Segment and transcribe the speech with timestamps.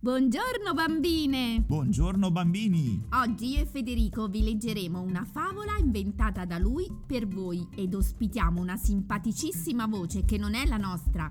[0.00, 1.60] Buongiorno bambine!
[1.66, 3.08] Buongiorno bambini!
[3.14, 8.60] Oggi io e Federico vi leggeremo una favola inventata da lui per voi ed ospitiamo
[8.60, 11.28] una simpaticissima voce che non è la nostra.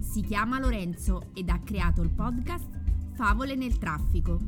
[0.00, 2.66] Si chiama Lorenzo ed ha creato il podcast
[3.12, 4.40] Favole nel traffico.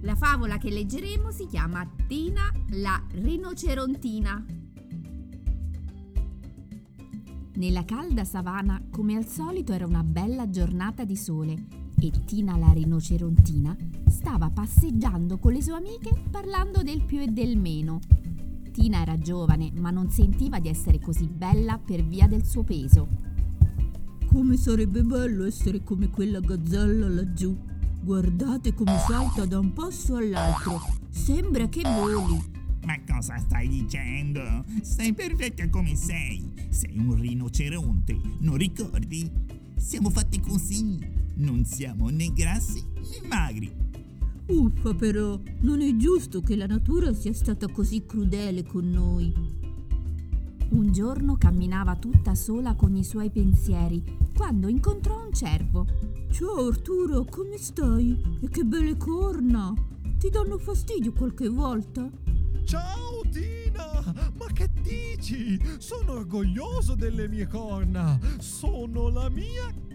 [0.00, 4.44] La favola che leggeremo si chiama Tina la rinocerontina.
[7.54, 12.72] Nella calda savana, come al solito, era una bella giornata di sole e Tina la
[12.72, 13.76] rinocerontina
[14.08, 18.00] stava passeggiando con le sue amiche parlando del più e del meno.
[18.72, 23.06] Tina era giovane, ma non sentiva di essere così bella per via del suo peso.
[24.26, 27.56] Come sarebbe bello essere come quella gazzella laggiù.
[28.02, 30.80] Guardate come salta da un passo all'altro.
[31.08, 32.42] Sembra che voli.
[32.84, 34.64] Ma cosa stai dicendo?
[34.80, 36.52] Sei perfetta come sei.
[36.70, 39.30] Sei un rinoceronte, non ricordi?
[39.76, 41.21] Siamo fatti così.
[41.34, 43.72] Non siamo né grassi né magri.
[44.46, 49.60] Uffa però, non è giusto che la natura sia stata così crudele con noi.
[50.70, 54.02] Un giorno camminava tutta sola con i suoi pensieri
[54.34, 55.86] quando incontrò un cervo.
[56.30, 58.38] Ciao Arturo, come stai?
[58.40, 59.72] E che belle corna!
[60.18, 62.10] Ti danno fastidio qualche volta?
[62.64, 64.30] Ciao Tina!
[64.38, 65.60] Ma che dici?
[65.78, 68.18] Sono orgoglioso delle mie corna!
[68.38, 69.94] Sono la mia e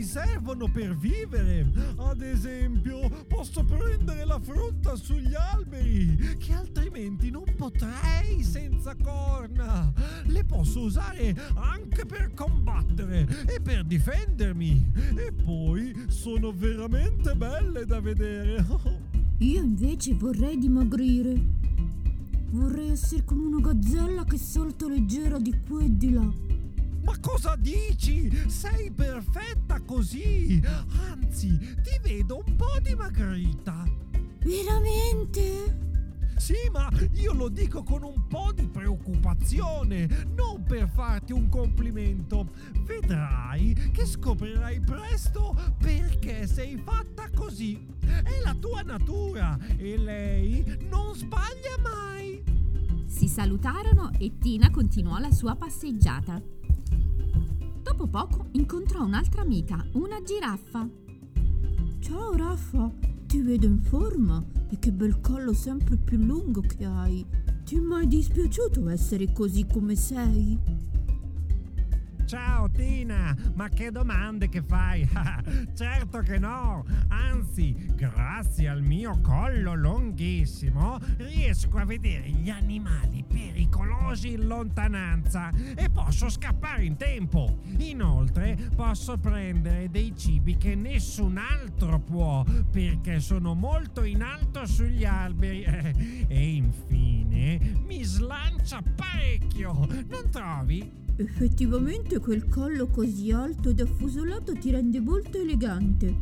[0.00, 1.70] mi servono per vivere.
[1.98, 9.92] Ad esempio, posso prendere la frutta sugli alberi, che altrimenti non potrei senza corna.
[10.24, 14.90] Le posso usare anche per combattere e per difendermi.
[15.16, 18.64] E poi sono veramente belle da vedere.
[19.40, 21.58] Io invece vorrei dimagrire.
[22.52, 26.58] Vorrei essere come una gazzella che salta leggera di qua e di là.
[27.10, 28.30] Ma cosa dici?
[28.48, 30.62] Sei perfetta così!
[31.10, 33.84] Anzi, ti vedo un po' dimagrita.
[34.38, 35.88] Veramente?
[36.36, 42.52] Sì, ma io lo dico con un po' di preoccupazione, non per farti un complimento.
[42.84, 47.88] Vedrai che scoprirai presto perché sei fatta così.
[48.06, 52.40] È la tua natura e lei non sbaglia mai.
[53.06, 56.59] Si salutarono e Tina continuò la sua passeggiata.
[58.00, 60.88] Dopo poco incontrò un'altra amica, una giraffa.
[61.98, 62.90] Ciao Raffa,
[63.26, 67.22] ti vedo in forma e che bel collo sempre più lungo che hai.
[67.62, 70.58] Ti è mai dispiaciuto essere così come sei?
[72.30, 75.04] Ciao Tina, ma che domande che fai?
[75.74, 84.34] certo che no, anzi, grazie al mio collo lunghissimo riesco a vedere gli animali pericolosi
[84.34, 87.62] in lontananza e posso scappare in tempo.
[87.78, 95.04] Inoltre posso prendere dei cibi che nessun altro può perché sono molto in alto sugli
[95.04, 95.64] alberi
[96.28, 101.08] e infine mi slancia parecchio, non trovi?
[101.20, 106.16] Effettivamente quel collo così alto ed affusolato ti rende molto elegante.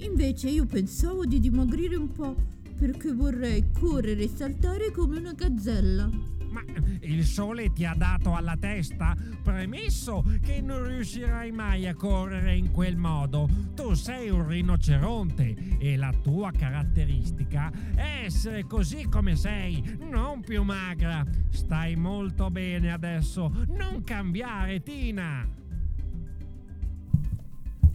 [0.00, 2.36] Invece io pensavo di dimagrire un po'
[2.84, 6.06] perché vorrei correre e saltare come una gazzella.
[6.50, 6.62] Ma
[7.00, 9.16] il sole ti ha dato alla testa?
[9.42, 13.48] Premesso che non riuscirai mai a correre in quel modo.
[13.74, 20.62] Tu sei un rinoceronte e la tua caratteristica è essere così come sei, non più
[20.62, 21.24] magra.
[21.48, 25.48] Stai molto bene adesso, non cambiare, Tina.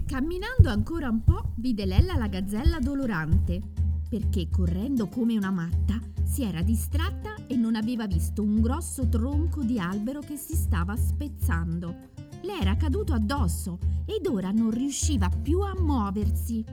[0.07, 3.61] Camminando ancora un po', vide Lella la gazzella dolorante,
[4.09, 9.63] perché correndo come una matta si era distratta e non aveva visto un grosso tronco
[9.63, 12.07] di albero che si stava spezzando.
[12.41, 16.63] Le era caduto addosso ed ora non riusciva più a muoversi.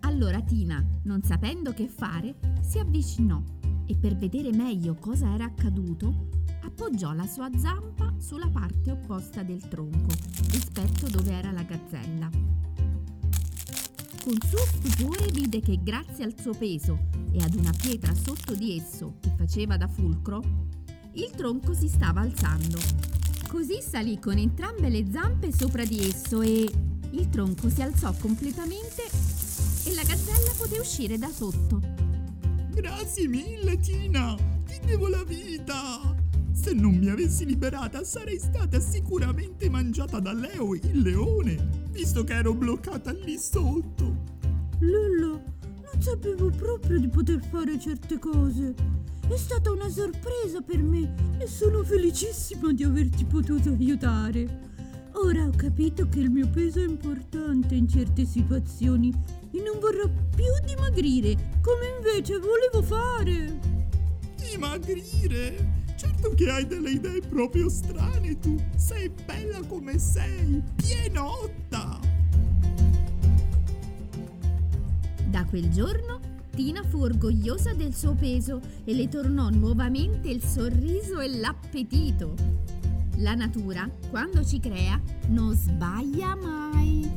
[0.00, 3.42] Allora Tina, non sapendo che fare, si avvicinò
[3.86, 6.28] e per vedere meglio cosa era accaduto,
[6.62, 10.14] appoggiò la sua zampa sulla parte opposta del tronco,
[10.50, 12.49] rispetto dove era la gazzella.
[14.30, 18.76] Con suo stupore vide che grazie al suo peso e ad una pietra sotto di
[18.76, 20.40] esso che faceva da fulcro,
[21.14, 22.78] il tronco si stava alzando.
[23.48, 26.70] Così salì con entrambe le zampe sopra di esso e
[27.10, 29.02] il tronco si alzò completamente
[29.86, 31.80] e la gazzella poté uscire da sotto.
[32.70, 34.36] Grazie mille, Tina!
[34.64, 36.18] Ti devo la vita!
[36.52, 42.34] Se non mi avessi liberata sarei stata sicuramente mangiata da Leo, il leone, visto che
[42.34, 44.19] ero bloccata lì sotto.
[44.80, 45.42] Lullo,
[45.92, 48.74] non sapevo proprio di poter fare certe cose.
[49.28, 54.68] È stata una sorpresa per me e sono felicissima di averti potuto aiutare.
[55.12, 59.12] Ora ho capito che il mio peso è importante in certe situazioni
[59.52, 63.58] e non vorrò più dimagrire, come invece volevo fare.
[64.36, 65.78] Dimagrire?
[65.94, 68.56] Certo che hai delle idee proprio strane tu.
[68.76, 72.09] Sei bella come sei, pienotta.
[75.30, 76.18] Da quel giorno
[76.50, 82.34] Tina fu orgogliosa del suo peso e le tornò nuovamente il sorriso e l'appetito.
[83.18, 87.08] La natura, quando ci crea, non sbaglia mai.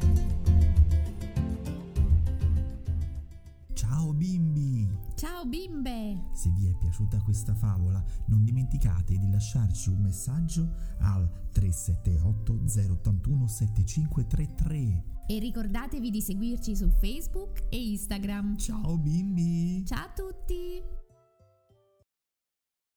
[3.73, 4.87] Ciao bimbi!
[5.15, 6.29] Ciao bimbe!
[6.33, 12.59] Se vi è piaciuta questa favola, non dimenticate di lasciarci un messaggio al 378
[12.91, 15.12] 081 7533.
[15.25, 18.57] E ricordatevi di seguirci su Facebook e Instagram.
[18.57, 19.85] Ciao bimbi!
[19.85, 21.02] Ciao a tutti!